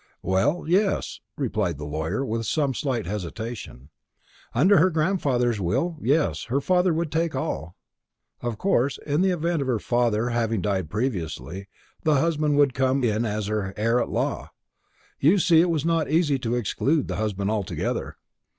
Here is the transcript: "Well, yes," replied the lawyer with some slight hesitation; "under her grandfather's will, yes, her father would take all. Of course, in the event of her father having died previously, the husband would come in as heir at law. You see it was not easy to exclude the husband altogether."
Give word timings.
"Well, 0.23 0.65
yes," 0.67 1.19
replied 1.37 1.77
the 1.77 1.85
lawyer 1.85 2.25
with 2.25 2.47
some 2.47 2.73
slight 2.73 3.05
hesitation; 3.05 3.89
"under 4.51 4.79
her 4.79 4.89
grandfather's 4.89 5.61
will, 5.61 5.99
yes, 6.01 6.45
her 6.45 6.59
father 6.59 6.91
would 6.91 7.11
take 7.11 7.35
all. 7.35 7.75
Of 8.41 8.57
course, 8.57 8.97
in 9.05 9.21
the 9.21 9.29
event 9.29 9.61
of 9.61 9.67
her 9.67 9.77
father 9.77 10.29
having 10.29 10.59
died 10.59 10.89
previously, 10.89 11.67
the 12.01 12.15
husband 12.15 12.57
would 12.57 12.73
come 12.73 13.03
in 13.03 13.25
as 13.25 13.47
heir 13.47 14.01
at 14.01 14.09
law. 14.09 14.49
You 15.19 15.37
see 15.37 15.61
it 15.61 15.69
was 15.69 15.85
not 15.85 16.09
easy 16.09 16.39
to 16.39 16.55
exclude 16.55 17.07
the 17.07 17.17
husband 17.17 17.51
altogether." 17.51 18.17